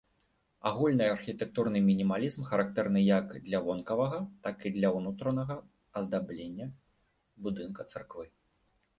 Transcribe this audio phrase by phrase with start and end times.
[0.67, 5.57] Агульны архітэктурны мінімалізм характэрны як для вонкавага, так і для ўнутранага
[6.01, 6.67] аздаблення
[7.49, 8.25] будынка царквы.